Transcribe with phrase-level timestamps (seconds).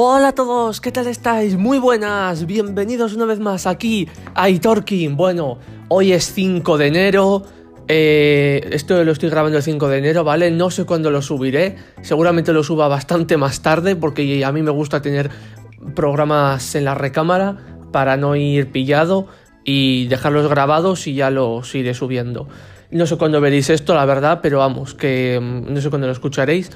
[0.00, 1.56] Hola a todos, ¿qué tal estáis?
[1.56, 5.16] Muy buenas, bienvenidos una vez más aquí a Itorkin.
[5.16, 7.42] Bueno, hoy es 5 de enero,
[7.88, 10.52] eh, esto lo estoy grabando el 5 de enero, ¿vale?
[10.52, 14.70] No sé cuándo lo subiré, seguramente lo suba bastante más tarde porque a mí me
[14.70, 15.30] gusta tener
[15.96, 17.56] programas en la recámara
[17.90, 19.26] para no ir pillado
[19.64, 22.46] y dejarlos grabados y ya los iré subiendo.
[22.92, 26.12] No sé cuándo veréis esto, la verdad, pero vamos, que mm, no sé cuándo lo
[26.12, 26.70] escucharéis.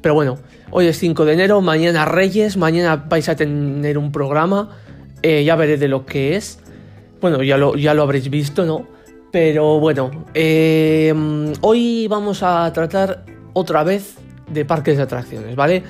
[0.00, 0.38] Pero bueno,
[0.70, 4.70] hoy es 5 de enero, mañana Reyes, mañana vais a tener un programa,
[5.22, 6.60] eh, ya veré de lo que es.
[7.20, 8.86] Bueno, ya lo, habréis visto, ¿no?
[9.32, 11.12] Pero bueno, eh,
[11.62, 14.14] hoy vamos a tratar otra vez
[14.48, 15.82] de parques de atracciones, ¿vale?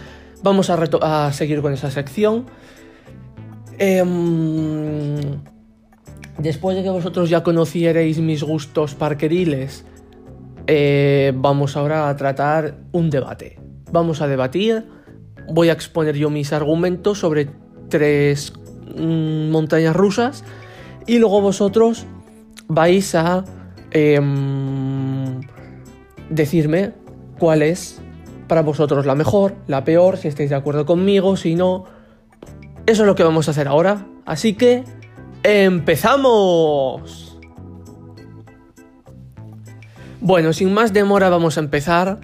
[0.43, 2.47] Vamos a, a seguir con esa sección.
[3.79, 5.16] Em,
[6.38, 9.85] después de que vosotros ya conocierais mis gustos parqueriles,
[10.66, 14.87] eh, vamos ahora a tratar un debate vamos a debatir,
[15.49, 17.49] voy a exponer yo mis argumentos sobre
[17.89, 18.53] tres
[18.97, 20.45] mm, montañas rusas
[21.07, 22.07] y luego vosotros
[22.69, 23.45] vais a
[23.91, 25.41] em,
[26.29, 26.93] decirme
[27.39, 28.01] cuál es
[28.47, 31.85] para vosotros la mejor, la peor, si estáis de acuerdo conmigo, si no.
[32.87, 34.07] Eso es lo que vamos a hacer ahora.
[34.25, 34.85] Así que,
[35.43, 37.39] ¡empezamos!
[40.21, 42.19] Bueno, sin más demora vamos a empezar.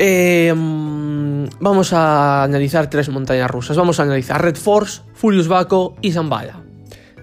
[0.00, 3.76] Em, vamos a analizar tres montañas rusas.
[3.76, 6.62] Vamos a analizar Red Force, Furious Baco y Zambala.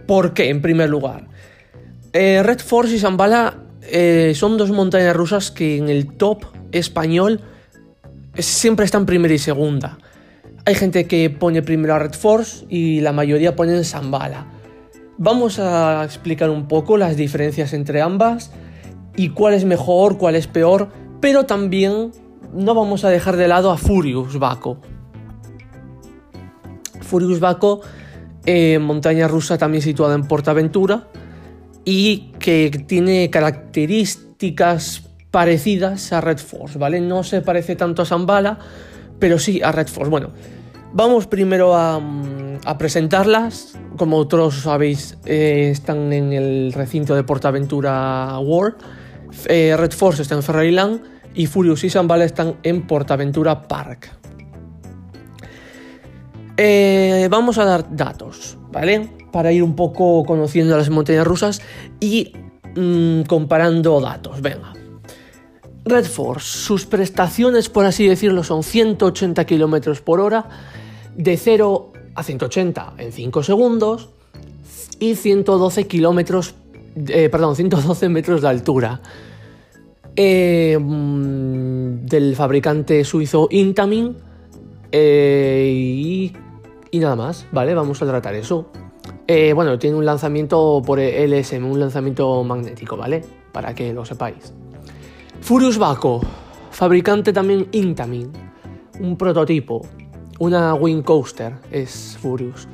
[0.06, 0.50] ¿Por qué?
[0.50, 1.28] En primer lugar,
[2.12, 7.40] eh, Red Force y Zambala eh, son dos montañas rusas que en el top español
[8.38, 9.98] siempre están primera y segunda.
[10.66, 14.48] Hay gente que pone primero a Red Force y la mayoría ponen Zambala.
[15.18, 18.52] Vamos a explicar un poco las diferencias entre ambas
[19.16, 20.90] y cuál es mejor, cuál es peor,
[21.22, 22.12] pero también
[22.56, 24.78] no vamos a dejar de lado a Furious Baco.
[27.02, 27.82] Furious Baco,
[28.46, 31.08] eh, montaña rusa también situada en Portaventura
[31.84, 37.02] y que tiene características parecidas a Red Force, ¿vale?
[37.02, 38.58] No se parece tanto a Zambala,
[39.20, 40.10] pero sí a Red Force.
[40.10, 40.30] Bueno,
[40.94, 43.78] vamos primero a, mm, presentarlas.
[43.98, 48.78] Como otros sabéis, eh, están en el recinto de Portaventura World.
[49.48, 54.12] Eh, Red Force está en Ferryland y Furious y Zambala están en Portaventura Park.
[56.58, 59.10] Eh, vamos a dar datos, ¿vale?
[59.32, 61.62] Para ir un poco conociendo las montañas rusas
[62.00, 62.34] y
[62.76, 64.42] mm, comparando datos.
[64.42, 64.74] Venga.
[65.84, 70.48] Red Force, sus prestaciones, por así decirlo, son 180 km por hora,
[71.16, 74.10] de 0 a 180 en 5 segundos
[75.00, 76.56] y 112 kilómetros,
[77.08, 79.02] eh, perdón, 112 metros de altura.
[80.18, 84.16] Eh, mm, del fabricante suizo Intamin
[84.90, 86.32] eh,
[86.90, 87.74] y, nada más, ¿vale?
[87.74, 88.70] Vamos a tratar eso.
[89.28, 93.26] Eh, bueno, tiene un lanzamiento por LSM, un lanzamiento magnético, ¿vale?
[93.52, 94.54] Para que lo sepáis.
[95.42, 96.22] Furious Baco,
[96.72, 98.32] fabricante también Intamin,
[99.02, 99.86] un prototipo,
[100.40, 102.70] una Wing Coaster es Furious.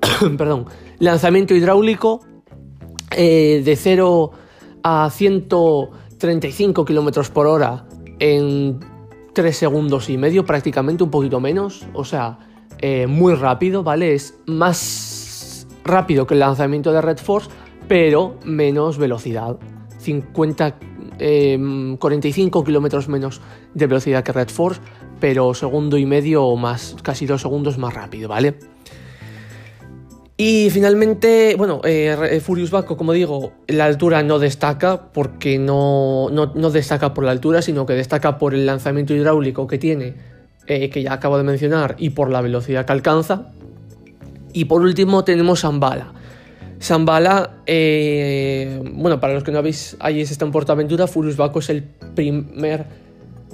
[0.38, 0.66] Perdón,
[1.00, 2.20] lanzamiento hidráulico
[3.10, 4.30] de 0
[4.84, 5.48] a 100
[6.22, 7.84] 35 km por hora
[8.20, 8.78] en
[9.32, 12.38] 3 segundos y medio, prácticamente un poquito menos, o sea,
[12.78, 14.14] eh, muy rápido, ¿vale?
[14.14, 17.50] Es más rápido que el lanzamiento de Red Force,
[17.88, 19.56] pero menos velocidad.
[19.98, 20.76] 50,
[21.98, 23.40] 45 em, kilómetros menos
[23.74, 24.80] de velocidad que Red Force,
[25.18, 28.60] pero segundo y medio o más, casi dos segundos más rápido, ¿vale?
[30.44, 36.30] Y finalmente, bueno, eh, eh, Furious Baco, como digo, la altura no destaca porque no,
[36.30, 40.14] no, destaca por la altura, sino que destaca por el lanzamiento hidráulico que tiene,
[40.66, 43.52] eh, que ya acabo de mencionar, y por la velocidad que alcanza.
[44.52, 46.12] Y por último tenemos Zambala.
[46.80, 47.58] Zambala,
[48.94, 52.86] bueno, para los que no habéis, ahí está en Portaventura, Furious Baco es el primer,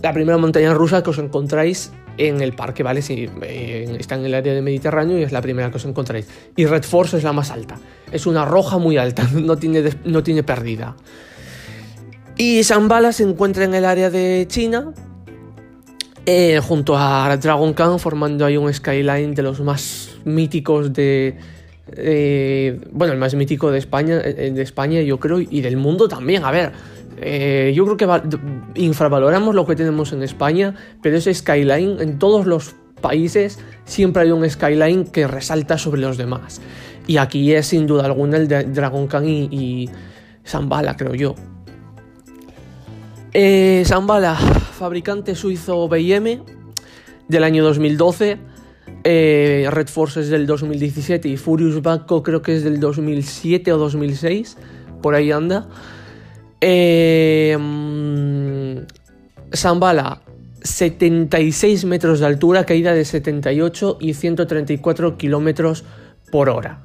[0.02, 3.00] la primera montaña rusa que os encontráis en el parque, ¿vale?
[3.00, 6.28] Si eh, está en el área del Mediterráneo y es la primera que os encontráis.
[6.56, 7.78] Y Red Force es la más alta.
[8.12, 10.96] Es una roja muy alta, no tiene, no tiene pérdida.
[12.36, 14.92] Y Zambala se encuentra en el área de China,
[16.26, 21.36] eh, junto a Dragon Khan, formando ahí un skyline de los más míticos de.
[21.96, 26.44] Eh, bueno, el más mítico de España, de España, yo creo, y del mundo también.
[26.44, 26.72] A ver,
[27.20, 32.46] eh, yo creo que infravaloramos lo que tenemos en España, pero ese skyline en todos
[32.46, 36.60] los países siempre hay un skyline que resalta sobre los demás.
[37.06, 39.88] Y aquí es sin duda alguna el de Dragon Khan y,
[40.46, 41.34] Zambala, creo yo.
[43.32, 46.42] Eh, Zambala, fabricante suizo BM
[47.28, 48.38] del año 2012.
[49.04, 53.78] Eh, Red Force es del 2017 y Furious Baco creo que es del 2007 o
[53.78, 54.56] 2006.
[55.02, 55.68] Por ahí anda.
[56.60, 57.56] Eh,
[59.54, 60.22] Zambala,
[60.62, 65.84] 76 metros de altura, caída de 78 y 134 kilómetros
[66.30, 66.84] por hora.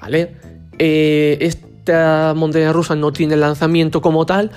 [0.00, 0.36] ¿Vale?
[0.78, 4.50] Eh, esta montaña rusa no tiene lanzamiento como tal.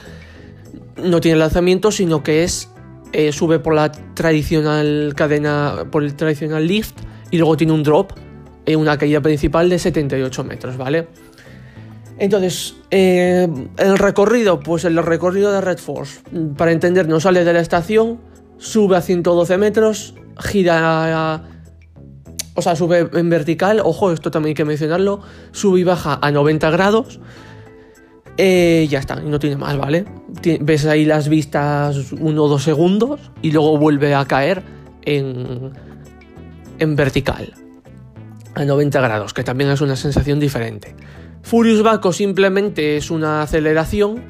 [1.02, 2.70] No tiene lanzamiento, sino que es
[3.14, 7.00] eh, sube por la tradicional cadena, por el tradicional lift
[7.32, 8.12] y luego tiene un drop
[8.66, 11.08] en una caída principal de 78 metros, ¿vale?
[12.20, 13.48] Entonces, eh,
[13.78, 16.22] el recorrido, pues el recorrido de Red Force,
[16.58, 18.20] para entender, no sale de la estación,
[18.58, 21.44] sube a 112 metros, gira,
[22.56, 25.22] o sea, sube en vertical, ojo, esto también hay que mencionarlo,
[25.52, 27.20] sube y baja a 90 grados,
[28.38, 30.06] eh, ya está, no tiene más, ¿vale?
[30.62, 34.62] ves ahí las vistas uno o dos segundos y luego vuelve a caer
[35.04, 35.72] en,
[36.78, 37.54] en vertical
[38.54, 40.96] a 90 grados, que también es una sensación diferente.
[41.48, 44.22] Furious Baco simplemente es una aceleración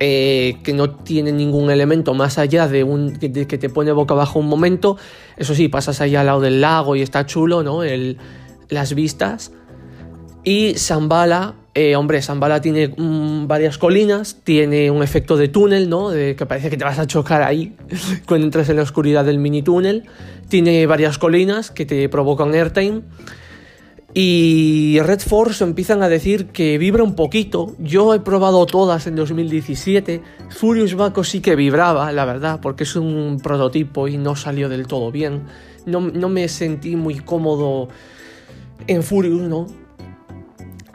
[0.00, 4.40] eh, que no tiene ningún elemento más allá de, un, que te pone boca abajo
[4.40, 4.96] un momento.
[5.36, 7.82] Eso sí, pasas ahí al lado del lago y está chulo, ¿no?
[8.68, 9.52] Las vistas.
[10.42, 16.10] Y Zambala, eh, hombre, Zambala tiene mm, varias colinas, tiene un efecto de túnel, ¿no?
[16.10, 17.76] Que parece que te vas a chocar ahí
[18.26, 20.02] cuando entras en la oscuridad del mini túnel.
[20.48, 23.02] Tiene varias colinas que te provocan airtime.
[24.12, 27.74] Y Red Force empiezan a decir que vibra un poquito.
[27.78, 30.20] Yo he probado todas en 2017.
[30.48, 34.88] Furious Baco sí que vibraba, la verdad, porque es un prototipo y no salió del
[34.88, 35.44] todo bien.
[35.86, 37.88] No, no me sentí muy cómodo
[38.88, 39.66] en Furious, ¿no?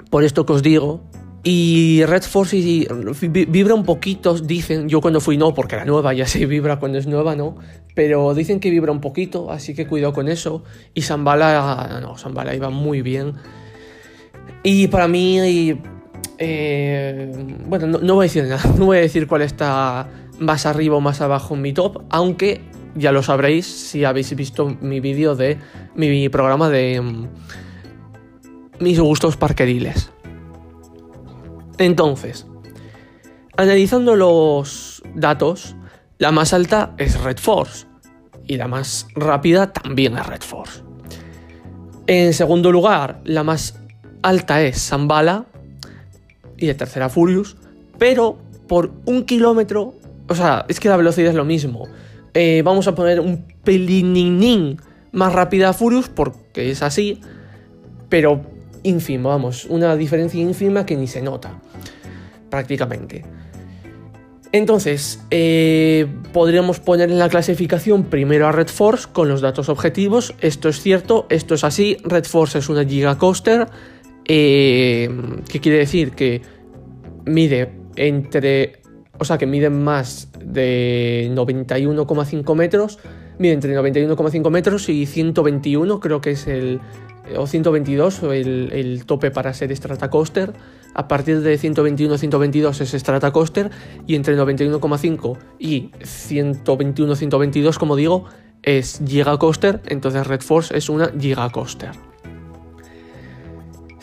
[0.10, 1.02] Por esto que os digo.
[1.48, 6.26] Y Red Force vibra un poquito, dicen, yo cuando fui no, porque era nueva, ya
[6.26, 7.56] se vibra cuando es nueva, ¿no?
[7.94, 10.64] Pero dicen que vibra un poquito, así que cuidado con eso.
[10.96, 13.34] Y Zambala, no, Zambala iba muy bien.
[14.64, 15.80] Y para mí,
[16.40, 17.32] eh,
[17.68, 20.10] bueno, no, voy a decir nada, no voy a decir cuál está
[20.40, 22.62] más arriba o más abajo en mi top, aunque
[22.96, 25.60] ya lo sabréis si habéis visto mi vídeo de
[25.94, 27.28] mi programa de mm,
[28.80, 30.10] mis gustos parqueriles.
[31.78, 32.46] Entonces,
[33.58, 35.76] analizando los datos,
[36.18, 37.88] la más alta es Red Force
[38.48, 40.82] y la más rápida también es Red Force.
[42.08, 43.78] En segundo lugar, la más
[44.22, 45.46] alta es Zambala
[46.58, 47.58] y de tercera Furious,
[47.98, 48.38] pero
[48.68, 49.94] por un kilómetro,
[50.28, 51.88] o sea, es que la velocidad es lo mismo.
[52.34, 54.80] Eh, vamos a poner un pelininín
[55.12, 57.22] más rápida a Furious porque es así,
[58.10, 58.42] pero
[58.86, 61.60] ínfimo, vamos, una diferencia ínfima que ni se nota,
[62.50, 63.24] prácticamente.
[64.52, 70.34] Entonces, eh, podríamos poner en la clasificación primero a Red Force con los datos objetivos.
[70.40, 71.98] Esto es cierto, esto es así.
[72.06, 73.68] Red Force es una gigacoaster,
[74.24, 75.10] eh,
[75.50, 76.42] que quiere decir que
[77.26, 78.82] mide entre,
[79.20, 83.00] o sea, que mide más de 91,5 metros,
[83.38, 86.80] mide entre 91,5 metros y 121, creo que es el,
[87.38, 90.54] o 122, el, el tope para ser Stratacoaster.
[90.94, 93.70] A partir de 121-122 es Stratacoaster
[94.08, 98.26] y entre 91,5 y 121-122, como digo,
[98.64, 99.82] es Gigacoaster.
[99.88, 101.92] Entonces Red Force es una Gigacoaster.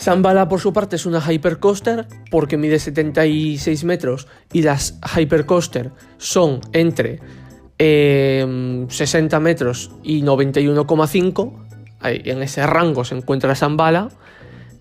[0.03, 6.61] Zambala por su parte es una Hypercoaster porque mide 76 metros y las Hypercoaster son
[6.73, 7.21] entre
[7.79, 11.53] 60 eh, metros y 91,5
[12.05, 14.09] en ese rango se encuentra Zambala.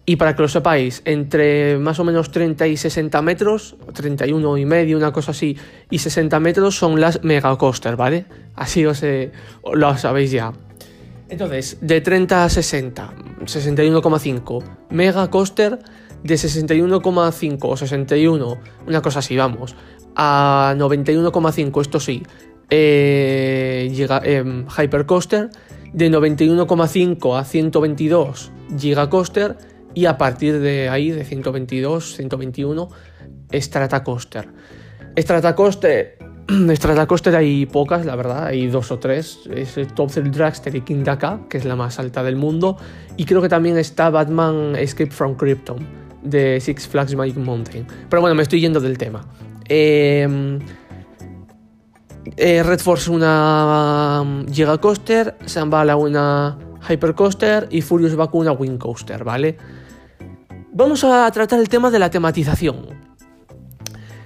[0.03, 4.65] Y para que lo sepáis, entre más o menos 30 y 60 metros, 31 y
[4.65, 5.55] medio, una cosa así,
[5.91, 8.25] y 60 metros son las mega coaster, ¿vale?
[8.55, 9.03] Así os,
[9.73, 10.53] lo sabéis ya.
[11.29, 13.13] Entonces, de 30 a 60,
[13.45, 15.79] 61,5, mega coaster,
[16.23, 19.75] de 61,5 o 61, una cosa así, vamos,
[20.15, 22.23] a 91,5, esto sí,
[22.69, 24.43] eh, llega, eh,
[24.77, 25.49] hypercoaster,
[25.93, 29.57] de 91,5 a 122 gigacoaster
[29.93, 32.89] y a partir de ahí, de 122, 121,
[33.53, 34.47] Stratacoaster.
[35.17, 36.17] Stratacoaster,
[36.75, 39.39] Stratacoaster hay pocas, la verdad, hay dos o tres.
[39.53, 42.77] Es el Top Thrill Dragster y King Daka, que es la más alta del mundo.
[43.17, 45.85] Y creo que también está Batman Escape from Krypton,
[46.23, 47.85] de Six Flags Magic Mountain.
[48.09, 49.27] Pero bueno, me estoy yendo del tema.
[49.67, 50.59] Eh,
[52.37, 58.51] eh, Red Force una um, Giga Coaster, Zambala una Hyper Coaster y Furious Baku una
[58.51, 59.57] Wing Coaster, ¿vale?
[60.73, 62.87] Vamos a tratar el tema de la tematización.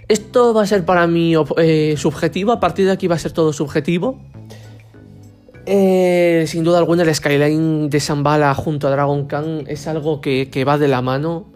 [0.07, 3.31] Esto va a ser para mí eh, subjetivo, a partir de aquí va a ser
[3.31, 4.19] todo subjetivo.
[5.65, 10.63] Eh, sin duda alguna el skyline de Shambhala junto a Dragon Khan es algo que,
[10.67, 11.51] va de la mano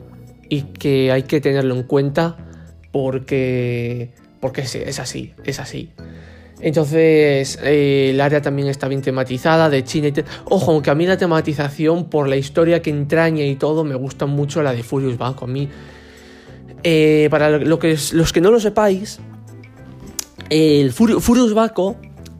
[0.49, 2.37] y que hay que tenerlo en cuenta
[2.91, 5.91] porque, porque es así, es así.
[6.61, 10.13] Entonces, eh, el área también está bien tematizada, de China y...
[10.45, 14.25] Ojo, aunque a mí la tematización, por la historia que entraña y todo, me gusta
[14.25, 15.45] mucho la de Furious Banco.
[15.45, 15.69] A mí,
[16.83, 19.19] eh, para lo que los que no lo sepáis,
[20.49, 21.95] el Furious Baco,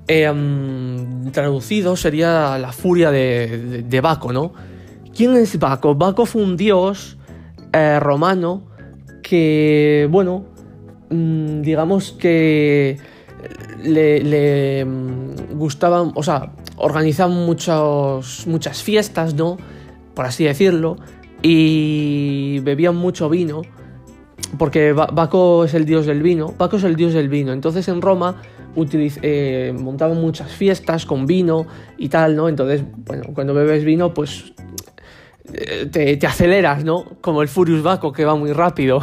[0.07, 4.53] em, traducido, sería la furia de, de, Baco, ¿no?
[5.15, 5.95] ¿Quién es Baco?
[5.95, 7.17] Baco fue un dios
[7.71, 8.63] eh, romano
[9.21, 10.45] que, bueno,
[11.09, 12.97] mm, digamos que
[13.83, 19.57] le, mm, gustaban, o sea, organizaban muchos, muchas fiestas, ¿no?
[20.13, 20.97] Por así decirlo,
[21.41, 23.61] y bebían mucho vino,
[24.57, 28.01] porque Baco es el dios del vino, Baco es el dios del vino, entonces en
[28.01, 28.41] Roma
[28.75, 31.65] eh, montaban muchas fiestas con vino
[31.97, 32.49] y tal, ¿no?
[32.49, 34.53] Entonces, bueno, cuando bebes vino, pues
[35.53, 37.05] eh, te, te aceleras, ¿no?
[37.21, 39.01] Como el Furious Baco, que va muy rápido.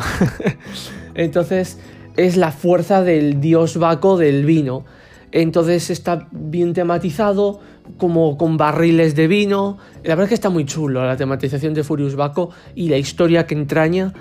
[1.14, 1.78] entonces,
[2.16, 4.84] es la fuerza del dios Baco del vino.
[5.32, 7.60] Entonces está bien tematizado,
[7.98, 9.78] como con barriles de vino.
[10.02, 13.46] La verdad es que está muy chulo la tematización de Furious Baco y la historia
[13.46, 14.12] que entraña,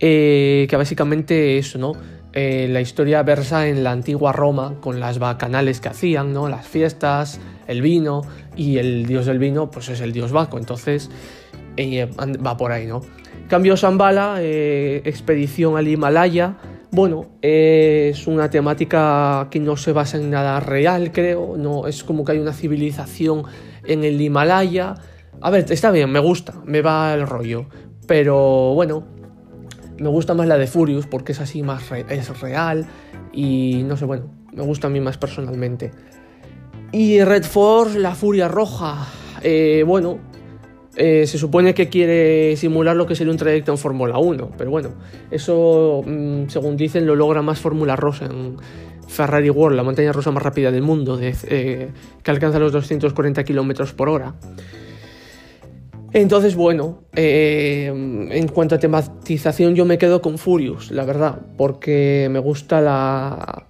[0.00, 1.92] eh, que básicamente eso, ¿no?
[2.32, 6.48] Eh, la historia versa en la antigua Roma con las bacanales que hacían, ¿no?
[6.48, 8.22] Las fiestas, el vino
[8.56, 10.58] y el dios del vino, pues es el dios Baco.
[10.58, 11.10] Entonces
[11.76, 12.10] eh,
[12.44, 13.02] va por ahí, ¿no?
[13.48, 16.56] Cambio Shambhala, expedición al Himalaya
[16.94, 21.56] bueno, es una temática que no se basa en nada real, creo.
[21.56, 23.42] No, es como que hay una civilización
[23.84, 24.94] en el Himalaya.
[25.40, 27.66] A ver, está bien, me gusta, me va el rollo.
[28.06, 29.04] Pero bueno,
[29.98, 32.86] me gusta más la de Furious porque es así más es real.
[33.32, 35.90] Y no sé, bueno, me gusta a mí más personalmente.
[36.92, 39.08] Y Red Force, la Furia Roja.
[39.42, 40.20] Eh, bueno,
[40.96, 44.70] eh, se supone que quiere simular lo que sería un trayecto en Fórmula 1, pero
[44.70, 44.90] bueno,
[45.30, 48.56] eso, mm, según dicen, lo logra más Fórmula Rosa en
[49.08, 51.88] Ferrari World, la montaña rusa más rápida del mundo, eh,
[52.22, 54.34] que alcanza los 240 km por hora.
[56.12, 57.86] Entonces, bueno, eh,
[58.30, 63.66] en cuanto a tematización, yo me quedo con Furious, la verdad, porque me gusta la,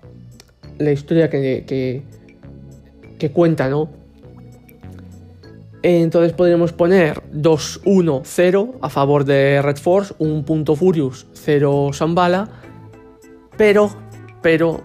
[0.77, 2.03] la historia que, que,
[3.19, 4.04] que cuenta, ¿no?
[5.87, 12.49] Entonces podríamos poner 2-1-0 a favor de Red Force, un punto Furious, 0 Sambala.
[13.59, 13.95] Pero,
[14.41, 14.83] pero,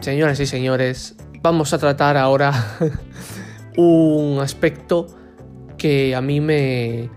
[0.00, 2.78] señoras y señores, vamos a tratar ahora
[3.76, 5.06] un aspecto
[5.78, 7.10] que a mí me,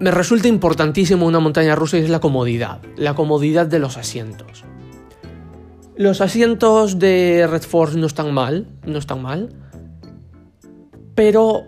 [0.00, 4.66] me resulta importantísimo una montaña rusa y es la comodidad, la comodidad de los asientos.
[5.96, 9.63] Los asientos de Red Force no están mal, no están mal
[11.14, 11.66] pero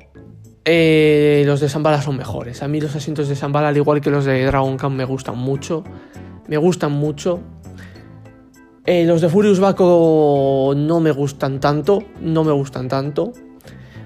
[0.69, 2.63] eh, los de Sambala son mejores.
[2.63, 5.39] A mí los asientos de Sambala, al igual que los de Dragon Camp, me gustan
[5.39, 5.85] mucho.
[6.49, 7.41] Me gustan mucho.
[8.85, 12.03] Eh, los de Furious Baco no me gustan tanto.
[12.21, 13.33] No me gustan tanto.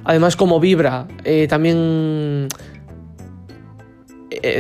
[0.05, 2.49] Además, como vibra, eh, también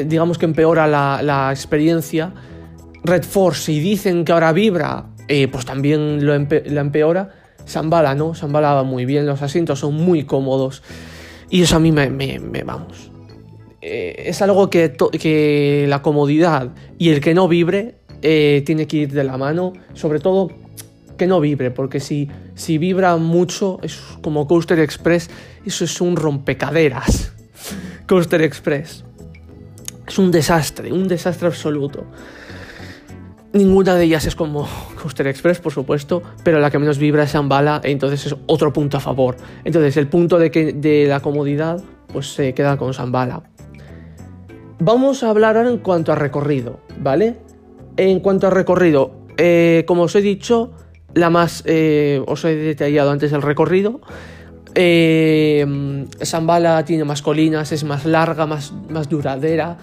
[0.06, 2.32] digamos que empeora la, experiencia.
[3.02, 5.06] Red Force, si dicen que ahora vibra,
[5.50, 7.39] pues también lo la empeora.
[7.70, 8.34] Zambala, ¿no?
[8.34, 10.82] Zambala va muy bien, los asientos son muy cómodos.
[11.48, 12.08] Y eso a mí me,
[12.64, 13.10] vamos.
[13.80, 18.98] Eh, es algo que, que, la comodidad y el que no vibre eh, tiene que
[18.98, 19.72] ir de la mano.
[19.94, 20.50] Sobre todo
[21.16, 25.30] que no vibre, porque si, si vibra mucho, es como Coaster Express,
[25.64, 27.32] eso es un rompecaderas.
[28.08, 29.04] Coaster Express.
[30.08, 32.04] Es un desastre, un desastre absoluto.
[33.52, 34.68] Ninguna de ellas es como
[35.02, 38.96] Coaster Express, por supuesto, pero la que menos vibra es Shambhala, entonces es otro punto
[38.96, 39.36] a favor.
[39.64, 43.42] Entonces el punto de, que, de la comodidad pues se queda con Shambhala.
[44.78, 47.38] Vamos a hablar ahora en cuanto a recorrido, ¿vale?
[47.96, 50.70] En cuanto a recorrido, eh, como os he dicho,
[51.12, 54.00] la más eh, os he detallado antes el recorrido.
[54.76, 59.76] Eh, Shambhala tiene más colinas, es más larga, más, más duradera.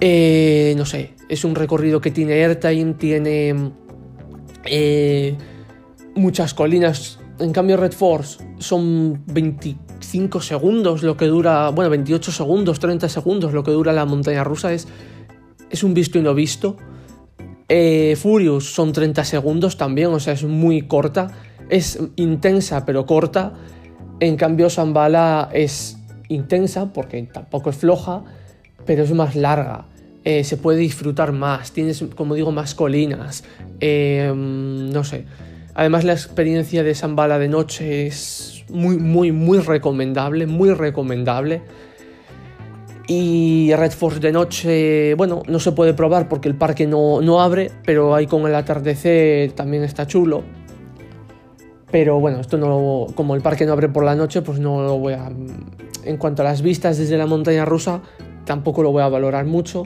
[0.00, 3.72] Eh, no sé, es un recorrido que tiene airtime, tiene
[4.64, 5.36] eh,
[6.14, 7.18] muchas colinas.
[7.38, 13.52] En cambio, Red Force son 25 segundos lo que dura, bueno, 28 segundos, 30 segundos
[13.52, 14.72] lo que dura la montaña rusa.
[14.72, 14.88] Es,
[15.68, 16.76] es un visto y no visto.
[17.68, 21.30] Eh, Furious son 30 segundos también, o sea, es muy corta.
[21.68, 23.52] Es intensa, pero corta.
[24.18, 28.24] En cambio, Zambala es intensa porque tampoco es floja,
[28.86, 29.86] pero es más larga.
[30.24, 33.42] Eh, se puede disfrutar más, tienes, como digo, más colinas,
[33.80, 35.24] eh, no sé.
[35.74, 41.62] Además la experiencia de Zambala de noche es muy, muy, muy recomendable, muy recomendable.
[43.06, 47.40] Y Red Force de noche, bueno, no se puede probar porque el parque no, no
[47.40, 50.42] abre, pero ahí con el atardecer también está chulo.
[51.90, 54.98] Pero bueno, esto no como el parque no abre por la noche, pues no lo
[54.98, 55.32] voy a...
[56.04, 58.02] En cuanto a las vistas desde la montaña rusa,
[58.50, 59.84] tampoco lo voy a valorar mucho,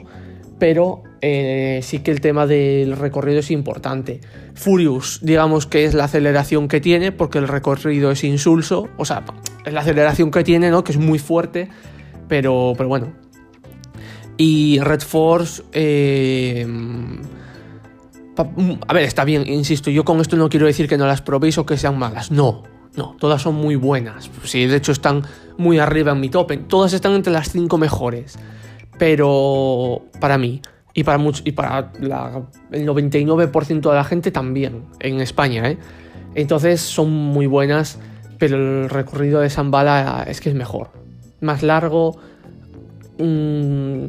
[0.57, 4.21] pero eh, sí que el tema del recorrido es importante.
[4.55, 9.23] Furious, digamos que es la aceleración que tiene, porque el recorrido es insulso, o sea,
[9.67, 10.83] es la aceleración que tiene, ¿no?
[10.83, 11.69] Que es muy fuerte,
[12.27, 13.13] pero, pero bueno.
[14.35, 15.61] Y Red Force...
[15.71, 16.65] Eh,
[18.87, 21.59] a ver, está bien, insisto, yo con esto no quiero decir que no las probéis
[21.59, 22.63] o que sean malas, no,
[22.97, 24.29] no, todas son muy buenas.
[24.43, 25.23] Sí, de hecho están
[25.57, 28.37] muy arriba en mi top, todas están entre las 5 mejores.
[28.97, 30.61] Pero para mí
[30.93, 31.91] y para, y para
[32.71, 35.77] el 99% de la gente también en España, ¿eh?
[36.35, 37.97] Entonces son muy buenas,
[38.37, 40.89] pero el recorrido de Zambala es que es mejor.
[41.41, 42.17] Más largo,
[43.17, 44.05] mm,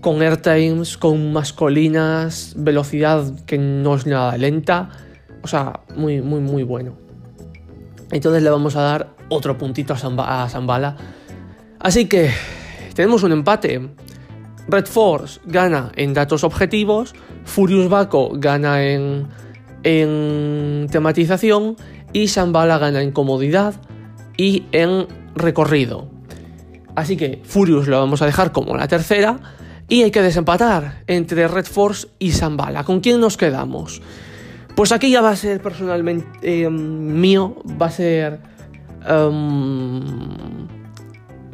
[0.00, 4.90] con airtimes, con más colinas, velocidad que no es nada lenta.
[5.42, 7.09] O sea, muy, muy, muy bueno.
[8.10, 10.96] Entonces le vamos a dar otro puntito a, Zambala.
[11.78, 12.30] Así que
[12.94, 13.88] tenemos un empate.
[14.68, 17.14] Red Force gana en datos objetivos,
[17.44, 19.26] Furious Baco gana en,
[19.82, 21.76] en tematización
[22.12, 23.74] y Zambala gana en comodidad
[24.36, 26.08] y en recorrido.
[26.94, 29.40] Así que Furious lo vamos a dejar como la tercera
[29.88, 32.84] y hay que desempatar entre Red Force y Zambala.
[32.84, 34.00] ¿Con quién nos quedamos?
[34.80, 38.40] Pues aquí ya va a ser personalmente em, mío, va a ser
[39.06, 40.00] em,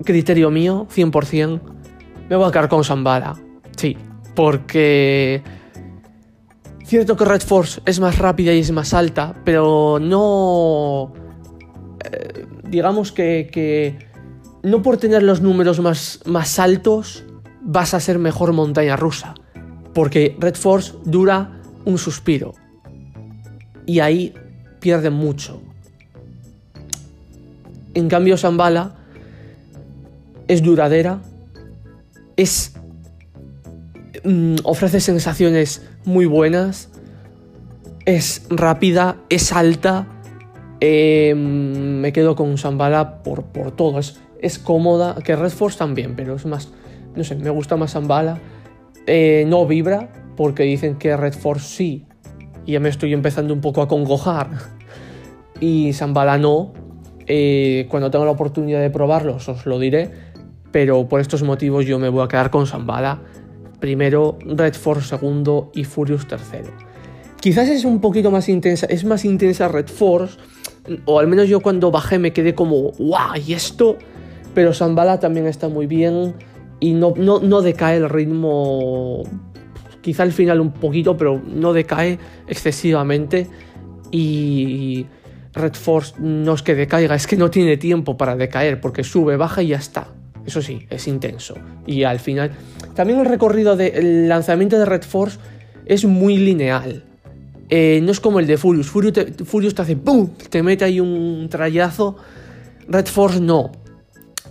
[0.04, 1.61] criterio mío, 100%.
[2.28, 3.35] Me voy a quedar con Zambala.
[3.76, 3.97] Sí,
[4.37, 5.42] porque...
[6.85, 11.12] Cierto que Red Force es más rápida y es más alta, pero no...
[12.05, 14.07] Eh, digamos que, que,
[14.62, 17.24] No por tener los números más, más altos
[17.61, 19.35] vas a ser mejor montaña rusa.
[19.94, 22.55] Porque Red Force dura un suspiro
[23.87, 24.35] y ahí
[24.81, 25.62] pierde mucho.
[27.94, 28.94] En cambio, Zambala
[30.49, 31.20] es duradera,
[32.37, 32.75] es
[34.25, 36.90] mm, ofrece sensaciones muy buenas,
[38.05, 40.07] es rápida, es alta.
[40.81, 43.99] Em, me quedo con Zambala por, por todo.
[43.99, 46.70] Es, es cómoda, que Red Force también, pero es más,
[47.14, 48.38] no sé, me gusta más Zambala.
[49.07, 52.06] Eh, no vibra, porque dicen que Red Force sí
[52.66, 54.50] y ya me estoy empezando un poco a congojar.
[55.61, 56.72] Y Zambala no.
[57.29, 60.12] Eh, cuando tenga la oportunidad de probarlos os lo diré,
[60.70, 63.20] pero por estos motivos yo me voy a quedar con Zambala
[63.81, 66.70] primero, Red Force segundo y Furious tercero.
[67.40, 70.38] Quizás es un poquito más intensa, es más intensa Red Force,
[71.05, 73.37] o al menos yo cuando bajé me quedé como, ¡guau!
[73.44, 73.96] ¿Y esto?
[74.55, 76.35] Pero Zambala también está muy bien
[76.81, 79.22] y no, no, no decae el ritmo
[80.07, 83.49] quizá al final un poquito, pero no decae excesivamente.
[84.12, 85.05] Y
[85.53, 89.37] Red Force no es que decaiga, es que no tiene tiempo para decaer, porque sube,
[89.37, 90.07] baja y ya está.
[90.47, 91.57] Eso sí, es intenso.
[91.88, 92.53] Y al final,
[92.95, 95.40] también el recorrido del lanzamiento de Red Force
[95.87, 97.03] es muy lineal.
[97.69, 98.87] Eh, no es como el de Furious.
[98.87, 100.31] Furious te, Furious te hace ¡pum!
[100.49, 102.16] Te mete ahí un trayazo.
[102.87, 103.73] Red Force no.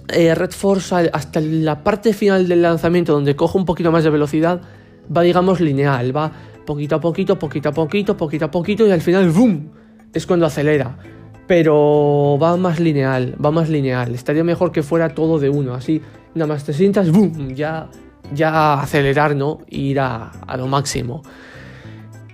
[0.10, 4.10] Eh, Red Force hasta la parte final del lanzamiento, donde coge un poquito más de
[4.10, 4.60] velocidad,
[5.16, 6.32] va, digamos, lineal, va
[6.66, 9.70] poquito a poquito, poquito a poquito, poquito a poquito y al final, ¡boom!
[10.14, 10.98] Es cuando acelera.
[11.48, 14.16] Pero va más lineal, va más lineal.
[14.16, 16.02] Estaría mejor que fuera todo de uno, así,
[16.34, 17.54] nada más te sientas, ¡boom!
[17.54, 17.90] Ya,
[18.34, 19.60] ya acelerar, ¿no?
[19.70, 21.22] Ir a, lo máximo.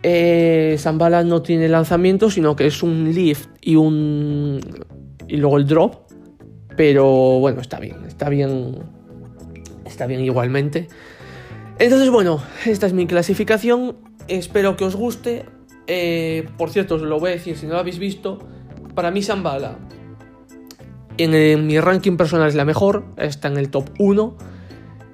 [0.04, 4.60] Eh, Zambala no tiene lanzamiento, sino que es un lift y un.
[5.28, 5.96] y luego el drop.
[6.78, 7.06] Pero
[7.40, 8.80] bueno, está bien, está bien.
[9.86, 10.88] Está bien igualmente.
[11.80, 13.98] Entonces, bueno, esta es mi clasificación.
[14.28, 15.46] Espero que os guste.
[15.88, 18.40] Eh, por cierto, os lo voy a decir si no lo habéis visto.
[18.94, 19.78] Para mí, Zambala
[21.24, 23.06] en, mi ranking personal es la mejor.
[23.18, 24.38] Está en el top 1.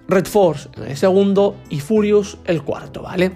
[0.08, 1.56] Red Force en el segundo.
[1.70, 3.32] Y Furious el cuarto, ¿vale?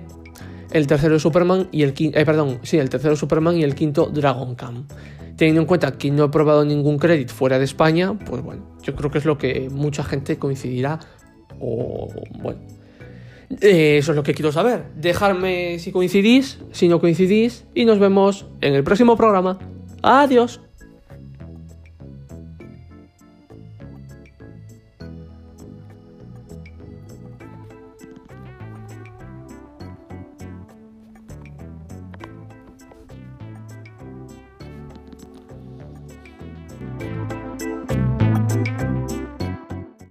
[0.71, 2.17] El tercero Superman y el quinto.
[2.17, 4.91] Eh, perdón, sí, el tercero Superman y el quinto Dragon Camp.
[5.35, 8.95] Teniendo en cuenta que no he probado ningún crédito fuera de España, pues bueno, yo
[8.95, 10.99] creo que es lo que mucha gente coincidirá.
[11.59, 12.59] O bueno,
[13.59, 14.85] eh, eso es lo que quiero saber.
[14.95, 19.59] Dejarme si coincidís, si no coincidís, y nos vemos en el próximo programa.
[20.01, 20.61] Adiós.